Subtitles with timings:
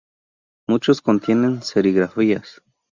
[0.67, 2.63] Muchos contienen serigrafías.